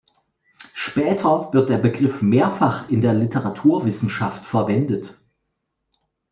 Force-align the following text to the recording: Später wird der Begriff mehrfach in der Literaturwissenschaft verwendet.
Später 0.73 1.53
wird 1.53 1.69
der 1.69 1.77
Begriff 1.77 2.23
mehrfach 2.23 2.89
in 2.89 3.01
der 3.03 3.13
Literaturwissenschaft 3.13 4.43
verwendet. 4.47 5.19